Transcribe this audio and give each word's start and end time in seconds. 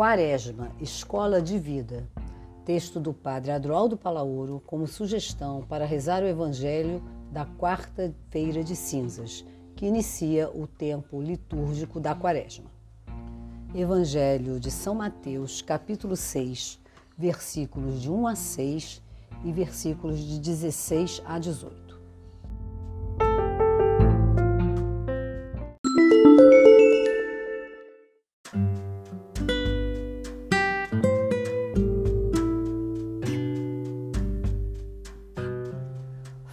Quaresma, 0.00 0.70
Escola 0.80 1.42
de 1.42 1.58
Vida. 1.58 2.08
Texto 2.64 2.98
do 2.98 3.12
Padre 3.12 3.50
Adroaldo 3.50 3.98
Palauro 3.98 4.62
como 4.66 4.86
sugestão 4.86 5.62
para 5.68 5.84
rezar 5.84 6.22
o 6.22 6.26
Evangelho 6.26 7.02
da 7.30 7.44
quarta-feira 7.44 8.64
de 8.64 8.74
cinzas, 8.74 9.44
que 9.76 9.84
inicia 9.84 10.48
o 10.48 10.66
tempo 10.66 11.20
litúrgico 11.20 12.00
da 12.00 12.14
Quaresma. 12.14 12.70
Evangelho 13.74 14.58
de 14.58 14.70
São 14.70 14.94
Mateus, 14.94 15.60
capítulo 15.60 16.16
6, 16.16 16.80
versículos 17.18 18.00
de 18.00 18.10
1 18.10 18.26
a 18.26 18.34
6 18.34 19.02
e 19.44 19.52
versículos 19.52 20.18
de 20.18 20.40
16 20.40 21.20
a 21.26 21.38
18. 21.38 21.89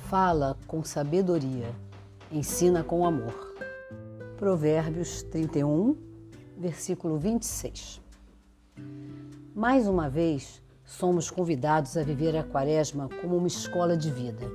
Fala 0.10 0.58
com 0.66 0.86
sabedoria, 0.86 1.76
ensina 2.32 2.82
com 2.82 3.06
amor. 3.06 3.54
Provérbios 4.38 5.22
31, 5.24 5.98
versículo 6.58 7.18
26. 7.18 8.00
Mais 9.54 9.86
uma 9.86 10.10
vez, 10.10 10.62
somos 10.86 11.30
convidados 11.30 11.98
a 11.98 12.04
viver 12.04 12.38
a 12.38 12.44
Quaresma 12.46 13.10
como 13.20 13.36
uma 13.36 13.50
escola 13.50 13.98
de 13.98 14.10
vida. 14.10 14.50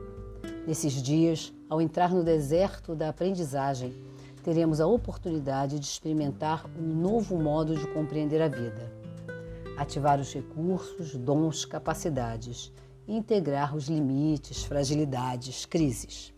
Nesses 0.67 0.95
dias, 0.95 1.53
ao 1.69 1.83
entrar 1.83 2.15
no 2.15 2.25
deserto 2.25 2.95
da 2.95 3.11
aprendizagem, 3.11 3.93
teremos 4.43 4.81
a 4.81 4.87
oportunidade 4.87 5.79
de 5.79 5.85
experimentar 5.85 6.65
um 6.81 6.95
novo 6.95 7.37
modo 7.37 7.77
de 7.77 7.87
compreender 7.89 8.41
a 8.41 8.49
vida. 8.49 8.91
Ativar 9.77 10.19
os 10.19 10.33
recursos, 10.33 11.15
dons, 11.15 11.67
capacidades 11.67 12.73
e 13.07 13.17
integrar 13.17 13.75
os 13.75 13.89
limites, 13.89 14.65
fragilidades, 14.65 15.65
crises. 15.67 16.33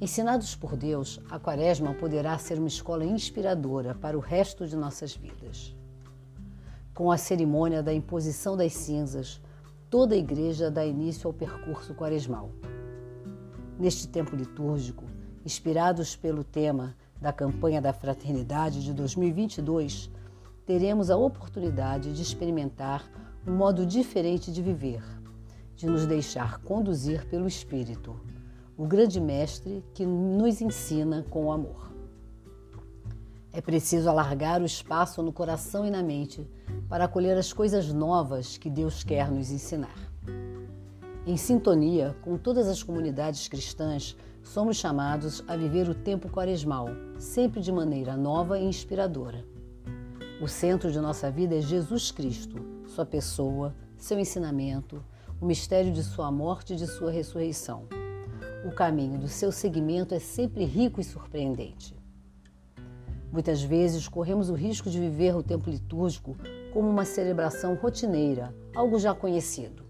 Ensinados 0.00 0.54
por 0.54 0.76
Deus, 0.76 1.20
a 1.30 1.38
Quaresma 1.38 1.92
poderá 1.92 2.38
ser 2.38 2.58
uma 2.58 2.68
escola 2.68 3.04
inspiradora 3.04 3.94
para 3.94 4.16
o 4.16 4.20
resto 4.20 4.66
de 4.66 4.74
nossas 4.74 5.14
vidas. 5.14 5.76
Com 6.94 7.12
a 7.12 7.18
cerimônia 7.18 7.82
da 7.82 7.92
imposição 7.92 8.56
das 8.56 8.72
cinzas, 8.72 9.40
toda 9.90 10.14
a 10.14 10.18
igreja 10.18 10.70
dá 10.70 10.86
início 10.86 11.26
ao 11.26 11.34
percurso 11.34 11.94
quaresmal. 11.94 12.50
Neste 13.78 14.08
tempo 14.08 14.34
litúrgico, 14.34 15.04
inspirados 15.44 16.16
pelo 16.16 16.44
tema 16.44 16.96
da 17.20 17.32
campanha 17.32 17.80
da 17.80 17.92
fraternidade 17.92 18.82
de 18.82 18.94
2022, 18.94 20.10
teremos 20.64 21.10
a 21.10 21.16
oportunidade 21.16 22.14
de 22.14 22.22
experimentar 22.22 23.10
um 23.46 23.54
modo 23.54 23.84
diferente 23.84 24.50
de 24.50 24.62
viver 24.62 25.02
de 25.80 25.86
nos 25.86 26.04
deixar 26.04 26.60
conduzir 26.60 27.26
pelo 27.28 27.48
Espírito, 27.48 28.14
o 28.76 28.86
grande 28.86 29.18
mestre 29.18 29.82
que 29.94 30.04
nos 30.04 30.60
ensina 30.60 31.24
com 31.30 31.50
amor. 31.50 31.90
É 33.50 33.62
preciso 33.62 34.10
alargar 34.10 34.60
o 34.60 34.66
espaço 34.66 35.22
no 35.22 35.32
coração 35.32 35.86
e 35.86 35.90
na 35.90 36.02
mente 36.02 36.46
para 36.86 37.04
acolher 37.04 37.34
as 37.38 37.50
coisas 37.50 37.90
novas 37.94 38.58
que 38.58 38.68
Deus 38.68 39.02
quer 39.02 39.30
nos 39.30 39.50
ensinar. 39.50 39.96
Em 41.26 41.38
sintonia 41.38 42.14
com 42.20 42.36
todas 42.36 42.68
as 42.68 42.82
comunidades 42.82 43.48
cristãs, 43.48 44.14
somos 44.42 44.76
chamados 44.76 45.42
a 45.48 45.56
viver 45.56 45.88
o 45.88 45.94
tempo 45.94 46.28
quaresmal, 46.28 46.88
sempre 47.18 47.62
de 47.62 47.72
maneira 47.72 48.18
nova 48.18 48.58
e 48.58 48.64
inspiradora. 48.66 49.46
O 50.42 50.46
centro 50.46 50.92
de 50.92 51.00
nossa 51.00 51.30
vida 51.30 51.56
é 51.56 51.62
Jesus 51.62 52.10
Cristo, 52.10 52.58
sua 52.86 53.06
pessoa, 53.06 53.74
seu 53.96 54.18
ensinamento, 54.18 55.02
o 55.40 55.46
mistério 55.46 55.90
de 55.90 56.02
sua 56.02 56.30
morte 56.30 56.74
e 56.74 56.76
de 56.76 56.86
sua 56.86 57.10
ressurreição. 57.10 57.88
O 58.62 58.70
caminho 58.70 59.18
do 59.18 59.26
seu 59.26 59.50
seguimento 59.50 60.14
é 60.14 60.18
sempre 60.18 60.64
rico 60.64 61.00
e 61.00 61.04
surpreendente. 61.04 61.98
Muitas 63.32 63.62
vezes 63.62 64.06
corremos 64.06 64.50
o 64.50 64.54
risco 64.54 64.90
de 64.90 65.00
viver 65.00 65.34
o 65.34 65.42
tempo 65.42 65.70
litúrgico 65.70 66.36
como 66.74 66.90
uma 66.90 67.06
celebração 67.06 67.74
rotineira, 67.74 68.54
algo 68.74 68.98
já 68.98 69.14
conhecido. 69.14 69.84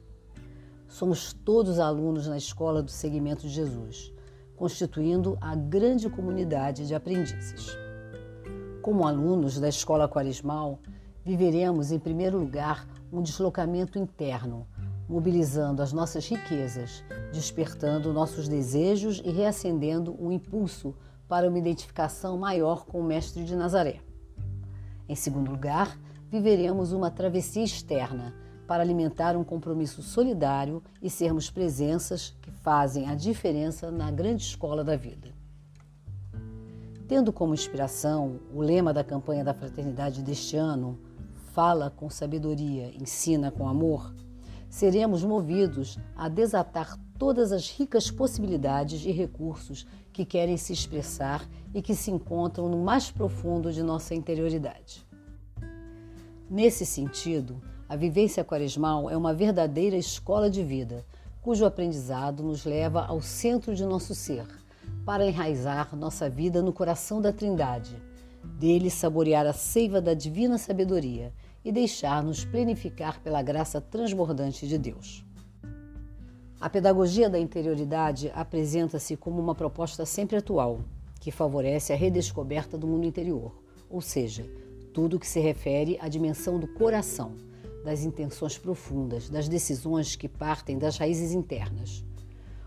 Somos 0.87 1.33
todos 1.33 1.81
alunos 1.81 2.29
na 2.29 2.37
escola 2.37 2.81
do 2.81 2.91
seguimento 2.91 3.43
de 3.43 3.49
Jesus, 3.49 4.13
constituindo 4.55 5.37
a 5.41 5.57
grande 5.57 6.09
comunidade 6.09 6.87
de 6.87 6.95
aprendizes. 6.95 7.77
Como 8.83 9.07
alunos 9.07 9.59
da 9.59 9.69
escola 9.69 10.09
quaresmal, 10.09 10.79
viveremos, 11.25 11.91
em 11.91 11.99
primeiro 11.99 12.39
lugar, 12.39 12.87
um 13.13 13.23
deslocamento 13.23 13.99
interno, 13.99 14.67
mobilizando 15.11 15.83
as 15.83 15.93
nossas 15.93 16.29
riquezas, 16.29 17.03
despertando 17.33 18.13
nossos 18.13 18.47
desejos 18.47 19.21
e 19.25 19.31
reacendendo 19.31 20.17
um 20.19 20.31
impulso 20.31 20.95
para 21.29 21.49
uma 21.49 21.59
identificação 21.59 22.39
maior 22.39 22.87
com 22.87 23.01
o 23.01 23.05
Mestre 23.05 23.45
de 23.45 23.57
Nazaré. 23.57 24.01
Em 25.09 25.17
segundo 25.17 25.51
lugar, 25.51 25.99
viveremos 26.31 26.93
uma 26.93 27.11
travessia 27.11 27.65
externa 27.65 28.33
para 28.69 28.85
alimentar 28.85 29.37
um 29.37 29.43
compromisso 29.43 30.01
solidário 30.01 30.81
e 31.03 31.11
sermos 31.11 31.51
presenças 31.51 32.37
que 32.41 32.53
fazem 32.53 33.09
a 33.09 33.17
diferença 33.17 33.91
na 33.91 34.13
grande 34.13 34.45
escola 34.45 34.85
da 34.85 34.97
vida. 34.97 35.35
Tendo 37.09 37.33
como 37.33 37.53
inspiração 37.53 38.39
o 38.55 38.63
lema 38.63 38.93
da 38.93 39.03
campanha 39.03 39.43
da 39.43 39.53
fraternidade 39.53 40.23
deste 40.23 40.57
ano, 40.57 40.97
Fala 41.53 41.91
com 41.91 42.09
sabedoria, 42.09 42.95
ensina 42.95 43.51
com 43.51 43.69
amor, 43.69 44.15
seremos 44.71 45.25
movidos 45.25 45.99
a 46.17 46.29
desatar 46.29 46.97
todas 47.19 47.51
as 47.51 47.69
ricas 47.69 48.11
possibilidades 48.11 49.05
e 49.05 49.11
recursos 49.11 49.87
que 50.13 50.25
querem 50.25 50.57
se 50.57 50.73
expressar 50.73 51.47
e 51.75 51.83
que 51.83 51.95
se 51.95 52.11
encontram 52.11 52.69
no 52.69 52.79
mais 52.79 53.11
profundo 53.11 53.73
de 53.73 53.83
nossa 53.83 54.15
interioridade. 54.15 55.07
Nesse 56.49 56.87
sentido, 56.87 57.61
a 57.89 57.97
vivência 57.97 58.45
quaresmal 58.45 59.11
é 59.11 59.17
uma 59.17 59.35
verdadeira 59.35 59.97
escola 59.97 60.49
de 60.49 60.63
vida, 60.63 61.05
cujo 61.43 61.65
aprendizado 61.65 62.43
nos 62.43 62.65
leva 62.65 63.05
ao 63.05 63.21
centro 63.21 63.75
de 63.75 63.85
nosso 63.85 64.15
ser, 64.15 64.47
para 65.05 65.27
enraizar 65.27 65.97
nossa 65.97 66.31
vida 66.31 66.63
no 66.63 66.73
coração 66.73 67.21
da 67.21 67.33
Trindade, 67.33 67.97
dele 68.45 68.91
saborear 68.91 69.47
a 69.47 69.53
seiva 69.53 70.01
da 70.01 70.15
divina 70.15 70.59
sabedoria 70.59 71.33
e 71.65 71.71
deixar-nos 71.71 72.45
plenificar 72.45 73.21
pela 73.21 73.43
graça 73.43 73.81
transbordante 73.81 74.67
de 74.67 74.79
Deus. 74.79 75.25
A 76.61 76.69
pedagogia 76.69 77.31
da 77.31 77.39
interioridade 77.39 78.31
apresenta-se 78.35 79.17
como 79.17 79.41
uma 79.41 79.55
proposta 79.55 80.05
sempre 80.05 80.37
atual, 80.37 80.81
que 81.19 81.31
favorece 81.31 81.93
a 81.93 81.97
redescoberta 81.97 82.77
do 82.77 82.87
mundo 82.87 83.07
interior, 83.07 83.53
ou 83.89 84.01
seja, 84.01 84.45
tudo 84.93 85.19
que 85.19 85.27
se 85.27 85.41
refere 85.41 85.99
à 86.01 86.09
dimensão 86.09 86.59
do 86.59 86.67
coração, 86.67 87.33
das 87.85 88.03
intenções 88.03 88.59
profundas, 88.59 89.29
das 89.29 89.49
decisões 89.49 90.17
que 90.17 90.29
partem 90.29 90.79
das 90.79 90.99
raízes 90.99 91.33
internas. 91.33 92.05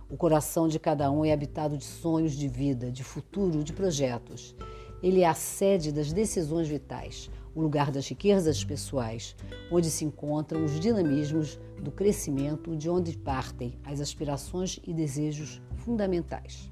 O 0.09 0.17
coração 0.17 0.67
de 0.67 0.79
cada 0.79 1.09
um 1.11 1.25
é 1.25 1.31
habitado 1.31 1.77
de 1.77 1.83
sonhos 1.83 2.33
de 2.33 2.47
vida, 2.47 2.91
de 2.91 3.03
futuro, 3.03 3.63
de 3.63 3.73
projetos. 3.73 4.55
Ele 5.01 5.21
é 5.21 5.27
a 5.27 5.33
sede 5.33 5.91
das 5.91 6.13
decisões 6.13 6.67
vitais, 6.67 7.29
o 7.55 7.61
lugar 7.61 7.91
das 7.91 8.07
riquezas 8.07 8.63
pessoais, 8.63 9.35
onde 9.71 9.89
se 9.89 10.05
encontram 10.05 10.63
os 10.63 10.79
dinamismos 10.79 11.59
do 11.81 11.91
crescimento, 11.91 12.75
de 12.75 12.89
onde 12.89 13.17
partem 13.17 13.77
as 13.83 13.99
aspirações 13.99 14.79
e 14.85 14.93
desejos 14.93 15.61
fundamentais. 15.77 16.71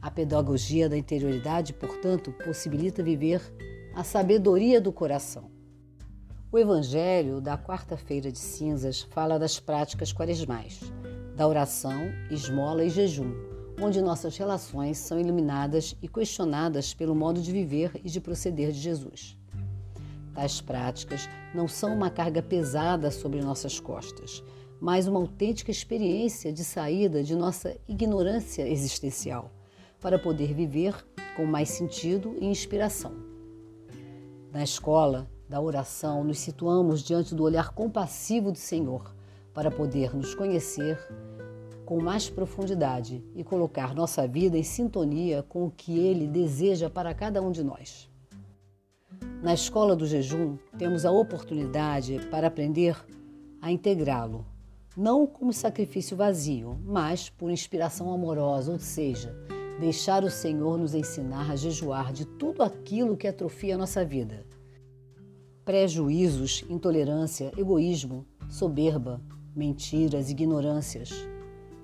A 0.00 0.10
pedagogia 0.10 0.88
da 0.88 0.96
interioridade, 0.96 1.72
portanto, 1.72 2.32
possibilita 2.44 3.02
viver 3.02 3.42
a 3.94 4.04
sabedoria 4.04 4.80
do 4.80 4.92
coração. 4.92 5.50
O 6.52 6.58
Evangelho 6.58 7.40
da 7.40 7.58
quarta-feira 7.58 8.30
de 8.30 8.38
cinzas 8.38 9.02
fala 9.02 9.38
das 9.38 9.58
práticas 9.58 10.12
quaresmais, 10.12 10.80
da 11.34 11.46
oração, 11.46 12.00
esmola 12.30 12.84
e 12.84 12.88
jejum, 12.88 13.34
onde 13.80 14.00
nossas 14.00 14.36
relações 14.36 14.96
são 14.96 15.20
iluminadas 15.20 15.96
e 16.00 16.08
questionadas 16.08 16.94
pelo 16.94 17.14
modo 17.14 17.42
de 17.42 17.52
viver 17.52 17.90
e 18.02 18.08
de 18.08 18.20
proceder 18.20 18.72
de 18.72 18.78
Jesus. 18.78 19.35
Tais 20.36 20.60
práticas 20.60 21.30
não 21.54 21.66
são 21.66 21.94
uma 21.94 22.10
carga 22.10 22.42
pesada 22.42 23.10
sobre 23.10 23.40
nossas 23.40 23.80
costas, 23.80 24.44
mas 24.78 25.08
uma 25.08 25.18
autêntica 25.18 25.70
experiência 25.70 26.52
de 26.52 26.62
saída 26.62 27.22
de 27.22 27.34
nossa 27.34 27.74
ignorância 27.88 28.68
existencial, 28.68 29.50
para 29.98 30.18
poder 30.18 30.52
viver 30.52 30.94
com 31.34 31.46
mais 31.46 31.70
sentido 31.70 32.36
e 32.38 32.44
inspiração. 32.44 33.14
Na 34.52 34.62
escola 34.62 35.26
da 35.48 35.58
oração, 35.58 36.22
nos 36.22 36.38
situamos 36.38 37.02
diante 37.02 37.34
do 37.34 37.42
olhar 37.42 37.72
compassivo 37.72 38.52
do 38.52 38.58
Senhor 38.58 39.16
para 39.54 39.70
poder 39.70 40.14
nos 40.14 40.34
conhecer 40.34 40.98
com 41.86 41.98
mais 41.98 42.28
profundidade 42.28 43.24
e 43.34 43.42
colocar 43.42 43.94
nossa 43.94 44.28
vida 44.28 44.58
em 44.58 44.62
sintonia 44.62 45.42
com 45.42 45.64
o 45.64 45.70
que 45.70 45.98
Ele 45.98 46.26
deseja 46.26 46.90
para 46.90 47.14
cada 47.14 47.40
um 47.40 47.50
de 47.50 47.64
nós. 47.64 48.14
Na 49.42 49.52
escola 49.52 49.94
do 49.94 50.06
jejum, 50.06 50.56
temos 50.78 51.04
a 51.04 51.12
oportunidade 51.12 52.18
para 52.30 52.46
aprender 52.46 52.96
a 53.60 53.70
integrá-lo, 53.70 54.46
não 54.96 55.26
como 55.26 55.52
sacrifício 55.52 56.16
vazio, 56.16 56.80
mas 56.82 57.28
por 57.28 57.50
inspiração 57.50 58.12
amorosa, 58.12 58.72
ou 58.72 58.78
seja, 58.78 59.36
deixar 59.78 60.24
o 60.24 60.30
Senhor 60.30 60.78
nos 60.78 60.94
ensinar 60.94 61.50
a 61.50 61.56
jejuar 61.56 62.12
de 62.12 62.24
tudo 62.24 62.62
aquilo 62.62 63.16
que 63.16 63.28
atrofia 63.28 63.74
a 63.74 63.78
nossa 63.78 64.04
vida. 64.04 64.46
Prejuízos, 65.64 66.64
intolerância, 66.68 67.52
egoísmo, 67.58 68.24
soberba, 68.48 69.20
mentiras, 69.54 70.30
ignorâncias. 70.30 71.10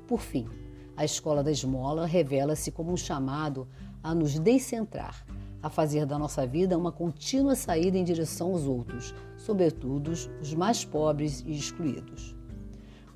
Por 0.06 0.20
fim, 0.20 0.48
a 0.96 1.04
escola 1.04 1.42
da 1.42 1.50
esmola 1.50 2.06
revela-se 2.06 2.70
como 2.70 2.92
um 2.92 2.96
chamado 2.96 3.68
a 4.02 4.14
nos 4.14 4.38
descentrar, 4.38 5.24
a 5.62 5.70
fazer 5.70 6.04
da 6.04 6.18
nossa 6.18 6.46
vida 6.46 6.76
uma 6.76 6.90
contínua 6.90 7.54
saída 7.54 7.96
em 7.96 8.04
direção 8.04 8.50
aos 8.50 8.64
outros, 8.64 9.14
sobretudo 9.36 10.10
os 10.10 10.54
mais 10.54 10.84
pobres 10.84 11.42
e 11.46 11.52
excluídos. 11.52 12.34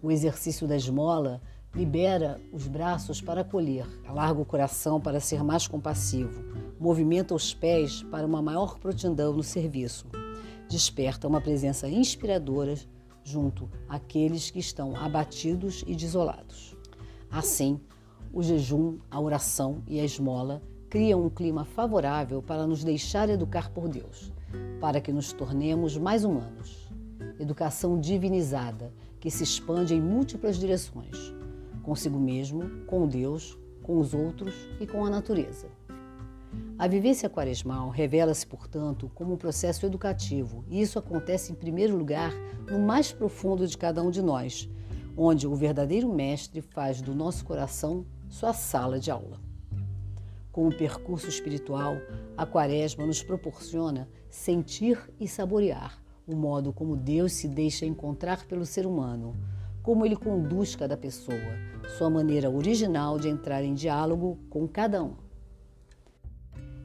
O 0.00 0.10
exercício 0.10 0.68
da 0.68 0.76
esmola 0.76 1.42
libera 1.74 2.40
os 2.52 2.68
braços 2.68 3.20
para 3.20 3.40
acolher, 3.40 3.86
alarga 4.06 4.40
o 4.40 4.46
coração 4.46 5.00
para 5.00 5.20
ser 5.20 5.42
mais 5.42 5.66
compassivo, 5.66 6.44
movimenta 6.78 7.34
os 7.34 7.52
pés 7.52 8.02
para 8.04 8.26
uma 8.26 8.40
maior 8.40 8.78
prontidão 8.78 9.32
no 9.32 9.42
serviço, 9.42 10.06
desperta 10.68 11.26
uma 11.26 11.40
presença 11.40 11.88
inspiradora 11.88 12.76
junto 13.24 13.68
àqueles 13.88 14.50
que 14.50 14.60
estão 14.60 14.94
abatidos 14.96 15.84
e 15.86 15.94
desolados. 15.94 16.76
Assim, 17.30 17.80
o 18.32 18.42
jejum, 18.42 18.98
a 19.10 19.20
oração 19.20 19.82
e 19.86 19.98
a 19.98 20.04
esmola 20.04 20.62
criam 20.88 21.24
um 21.24 21.30
clima 21.30 21.64
favorável 21.64 22.42
para 22.42 22.66
nos 22.66 22.84
deixar 22.84 23.28
educar 23.28 23.70
por 23.70 23.88
Deus, 23.88 24.32
para 24.80 25.00
que 25.00 25.12
nos 25.12 25.32
tornemos 25.32 25.96
mais 25.96 26.24
humanos. 26.24 26.88
Educação 27.38 27.98
divinizada 27.98 28.92
que 29.18 29.30
se 29.30 29.42
expande 29.42 29.94
em 29.94 30.00
múltiplas 30.00 30.58
direções, 30.58 31.34
consigo 31.82 32.18
mesmo, 32.18 32.84
com 32.86 33.06
Deus, 33.06 33.58
com 33.82 33.98
os 33.98 34.14
outros 34.14 34.54
e 34.80 34.86
com 34.86 35.04
a 35.04 35.10
natureza. 35.10 35.68
A 36.78 36.86
vivência 36.86 37.28
quaresmal 37.28 37.88
revela-se, 37.88 38.46
portanto, 38.46 39.10
como 39.14 39.34
um 39.34 39.36
processo 39.36 39.86
educativo, 39.86 40.64
e 40.68 40.80
isso 40.80 40.98
acontece 40.98 41.52
em 41.52 41.54
primeiro 41.54 41.96
lugar 41.96 42.32
no 42.70 42.78
mais 42.78 43.12
profundo 43.12 43.66
de 43.66 43.76
cada 43.76 44.02
um 44.02 44.10
de 44.10 44.22
nós, 44.22 44.68
onde 45.16 45.46
o 45.46 45.54
verdadeiro 45.54 46.12
mestre 46.12 46.60
faz 46.60 47.00
do 47.00 47.14
nosso 47.14 47.44
coração 47.44 48.04
sua 48.28 48.52
sala 48.52 49.00
de 49.00 49.10
aula. 49.10 49.40
Como 50.56 50.74
percurso 50.74 51.28
espiritual, 51.28 51.98
a 52.34 52.46
Quaresma 52.46 53.04
nos 53.04 53.22
proporciona 53.22 54.08
sentir 54.30 54.98
e 55.20 55.28
saborear 55.28 56.02
o 56.26 56.34
modo 56.34 56.72
como 56.72 56.96
Deus 56.96 57.32
se 57.32 57.46
deixa 57.46 57.84
encontrar 57.84 58.46
pelo 58.46 58.64
ser 58.64 58.86
humano, 58.86 59.36
como 59.82 60.06
ele 60.06 60.16
conduz 60.16 60.74
cada 60.74 60.96
pessoa, 60.96 61.36
sua 61.98 62.08
maneira 62.08 62.48
original 62.48 63.18
de 63.18 63.28
entrar 63.28 63.62
em 63.62 63.74
diálogo 63.74 64.38
com 64.48 64.66
cada 64.66 65.04
um. 65.04 65.16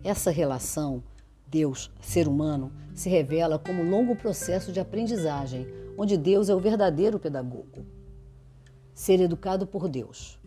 Essa 0.04 0.32
relação 0.32 1.02
Deus-ser 1.48 2.28
humano 2.28 2.74
se 2.94 3.08
revela 3.08 3.58
como 3.58 3.84
um 3.84 3.90
longo 3.90 4.18
processo 4.18 4.74
de 4.74 4.82
aprendizagem, 4.82 5.66
onde 5.98 6.18
Deus 6.18 6.50
é 6.50 6.54
o 6.54 6.60
verdadeiro 6.60 7.18
pedagogo. 7.18 7.86
Ser 8.94 9.22
educado 9.22 9.66
por 9.66 9.88
Deus. 9.88 10.38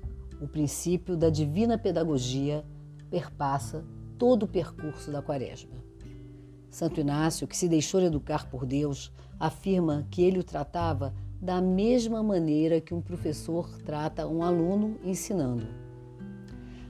O 0.42 0.46
princípio 0.46 1.16
da 1.16 1.30
divina 1.30 1.78
pedagogia 1.78 2.62
perpassa 3.14 3.84
todo 4.18 4.42
o 4.42 4.48
percurso 4.48 5.12
da 5.12 5.22
Quaresma. 5.22 5.76
Santo 6.68 7.00
Inácio, 7.00 7.46
que 7.46 7.56
se 7.56 7.68
deixou 7.68 8.00
educar 8.00 8.50
por 8.50 8.66
Deus, 8.66 9.12
afirma 9.38 10.04
que 10.10 10.20
ele 10.20 10.40
o 10.40 10.42
tratava 10.42 11.14
da 11.40 11.60
mesma 11.60 12.24
maneira 12.24 12.80
que 12.80 12.92
um 12.92 13.00
professor 13.00 13.70
trata 13.84 14.26
um 14.26 14.42
aluno 14.42 14.98
ensinando. 15.04 15.64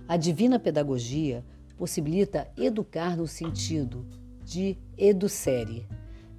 A 0.08 0.16
divina 0.16 0.58
pedagogia 0.58 1.44
possibilita 1.76 2.48
educar 2.56 3.18
no 3.18 3.26
sentido 3.26 4.06
de 4.42 4.78
educere, 4.96 5.86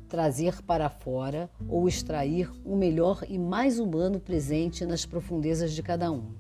trazer 0.10 0.64
para 0.64 0.90
fora 0.90 1.48
ou 1.70 1.88
extrair 1.88 2.52
o 2.66 2.76
melhor 2.76 3.24
e 3.30 3.38
mais 3.38 3.78
humano 3.78 4.20
presente 4.20 4.84
nas 4.84 5.06
profundezas 5.06 5.74
de 5.74 5.84
cada 5.84 6.12
um. 6.12 6.34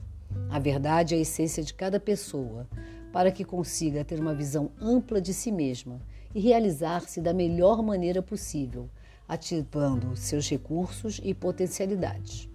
A 0.49 0.57
verdade 0.57 1.13
é 1.13 1.17
a 1.19 1.21
essência 1.21 1.61
de 1.61 1.75
cada 1.75 1.99
pessoa, 1.99 2.67
para 3.15 3.31
que 3.31 3.45
consiga 3.45 4.03
ter 4.03 4.19
uma 4.19 4.35
visão 4.35 4.71
ampla 4.77 5.21
de 5.21 5.33
si 5.33 5.49
mesma 5.49 6.01
e 6.33 6.41
realizar-se 6.41 7.21
da 7.21 7.33
melhor 7.33 7.81
maneira 7.81 8.21
possível, 8.21 8.89
ativando 9.25 10.17
seus 10.17 10.49
recursos 10.49 11.21
e 11.23 11.33
potencialidades. 11.33 12.49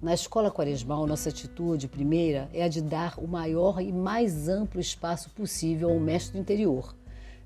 Na 0.00 0.14
escola 0.14 0.52
quaresmal, 0.52 1.04
nossa 1.04 1.30
atitude 1.30 1.88
primeira 1.88 2.48
é 2.54 2.62
a 2.62 2.68
de 2.68 2.80
dar 2.80 3.18
o 3.18 3.26
maior 3.26 3.82
e 3.82 3.90
mais 3.90 4.48
amplo 4.48 4.80
espaço 4.80 5.28
possível 5.30 5.90
ao 5.90 5.98
mestre 5.98 6.38
interior, 6.38 6.96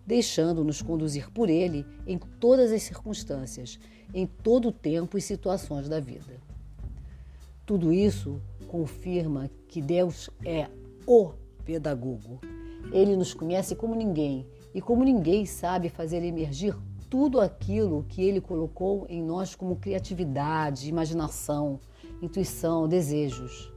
deixando-nos 0.06 0.82
conduzir 0.82 1.30
por 1.32 1.48
ele 1.48 1.86
em 2.06 2.18
todas 2.18 2.70
as 2.70 2.82
circunstâncias, 2.82 3.78
em 4.12 4.26
todo 4.26 4.68
o 4.68 4.72
tempo 4.72 5.16
e 5.16 5.22
situações 5.22 5.88
da 5.88 6.00
vida. 6.00 6.34
Tudo 7.64 7.90
isso 7.90 8.42
confirma 8.68 9.50
que 9.66 9.80
Deus 9.80 10.28
é 10.44 10.68
o 11.06 11.32
pedagogo. 11.64 12.40
Ele 12.92 13.16
nos 13.16 13.32
conhece 13.32 13.74
como 13.74 13.94
ninguém 13.94 14.46
e 14.74 14.80
como 14.80 15.04
ninguém 15.04 15.46
sabe 15.46 15.88
fazer 15.88 16.22
emergir 16.22 16.76
tudo 17.08 17.40
aquilo 17.40 18.04
que 18.08 18.22
ele 18.22 18.40
colocou 18.40 19.06
em 19.08 19.22
nós 19.22 19.54
como 19.54 19.76
criatividade, 19.76 20.88
imaginação, 20.88 21.78
intuição, 22.20 22.88
desejos. 22.88 23.72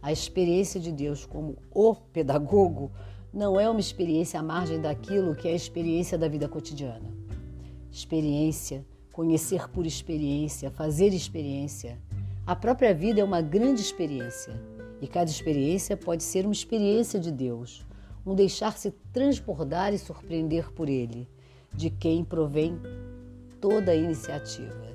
A 0.00 0.12
experiência 0.12 0.78
de 0.78 0.92
Deus 0.92 1.26
como 1.26 1.56
o 1.74 1.94
pedagogo 1.94 2.90
não 3.32 3.58
é 3.58 3.68
uma 3.68 3.80
experiência 3.80 4.38
à 4.38 4.42
margem 4.42 4.80
daquilo 4.80 5.34
que 5.34 5.48
é 5.48 5.52
a 5.52 5.56
experiência 5.56 6.16
da 6.16 6.28
vida 6.28 6.48
cotidiana. 6.48 7.12
Experiência, 7.90 8.86
conhecer 9.12 9.68
por 9.68 9.84
experiência, 9.84 10.70
fazer 10.70 11.08
experiência. 11.08 11.98
A 12.46 12.54
própria 12.54 12.94
vida 12.94 13.20
é 13.20 13.24
uma 13.24 13.40
grande 13.40 13.80
experiência 13.80 14.54
e 15.00 15.06
cada 15.06 15.30
experiência 15.30 15.96
pode 15.96 16.22
ser 16.22 16.44
uma 16.44 16.52
experiência 16.52 17.20
de 17.20 17.30
Deus, 17.30 17.86
um 18.24 18.34
deixar-se 18.34 18.90
transbordar 19.12 19.92
e 19.92 19.98
surpreender 19.98 20.72
por 20.72 20.88
Ele, 20.88 21.28
de 21.72 21.90
quem 21.90 22.24
provém 22.24 22.80
toda 23.60 23.92
a 23.92 23.96
iniciativa. 23.96 24.86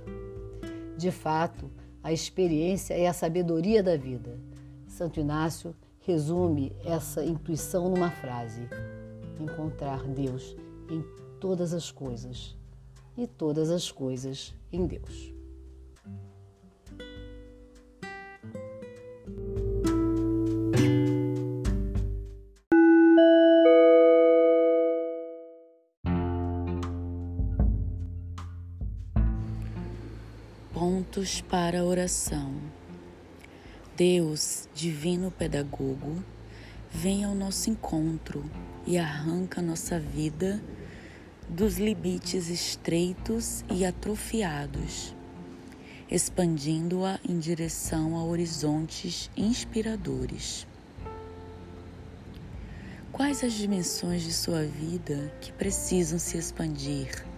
De 0.97 1.11
fato, 1.11 1.69
a 2.03 2.11
experiência 2.11 2.93
é 2.93 3.07
a 3.07 3.13
sabedoria 3.13 3.83
da 3.83 3.95
vida. 3.95 4.39
Santo 4.87 5.19
Inácio 5.19 5.75
resume 6.01 6.75
essa 6.83 7.23
intuição 7.23 7.89
numa 7.89 8.09
frase: 8.09 8.67
encontrar 9.39 10.03
Deus 10.07 10.55
em 10.89 11.03
todas 11.39 11.73
as 11.73 11.91
coisas 11.91 12.57
e 13.17 13.27
todas 13.27 13.69
as 13.69 13.91
coisas 13.91 14.53
em 14.71 14.85
Deus. 14.85 15.40
Pontos 30.81 31.41
para 31.41 31.81
a 31.81 31.83
oração. 31.83 32.55
Deus, 33.95 34.67
divino 34.73 35.29
pedagogo, 35.29 36.23
vem 36.89 37.23
ao 37.23 37.35
nosso 37.35 37.69
encontro 37.69 38.43
e 38.87 38.97
arranca 38.97 39.61
nossa 39.61 39.99
vida 39.99 40.59
dos 41.47 41.77
limites 41.77 42.49
estreitos 42.49 43.63
e 43.69 43.85
atrofiados, 43.85 45.15
expandindo-a 46.09 47.19
em 47.29 47.37
direção 47.37 48.17
a 48.17 48.23
horizontes 48.23 49.29
inspiradores. 49.37 50.65
Quais 53.11 53.43
as 53.43 53.53
dimensões 53.53 54.23
de 54.23 54.33
sua 54.33 54.63
vida 54.63 55.31
que 55.41 55.51
precisam 55.51 56.17
se 56.17 56.39
expandir 56.39 57.29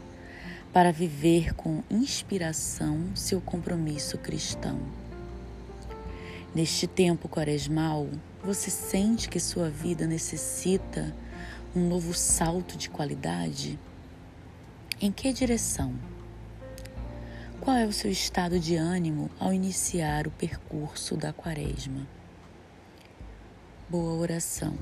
para 0.73 0.91
viver 0.91 1.53
com 1.53 1.83
inspiração 1.89 3.15
seu 3.15 3.39
compromisso 3.39 4.17
cristão? 4.17 4.79
Neste 6.53 6.87
tempo 6.87 7.29
quaresmal, 7.29 8.09
você 8.43 8.71
sente 8.71 9.29
que 9.29 9.39
sua 9.39 9.69
vida 9.69 10.07
necessita 10.07 11.15
um 11.75 11.87
novo 11.87 12.13
salto 12.13 12.75
de 12.75 12.89
qualidade? 12.89 13.79
Em 14.99 15.11
que 15.11 15.31
direção? 15.31 15.93
Qual 17.61 17.77
é 17.77 17.85
o 17.85 17.93
seu 17.93 18.11
estado 18.11 18.59
de 18.59 18.75
ânimo 18.75 19.29
ao 19.39 19.53
iniciar 19.53 20.27
o 20.27 20.31
percurso 20.31 21.15
da 21.15 21.31
quaresma? 21.31 22.07
Boa 23.87 24.13
oração. 24.13 24.75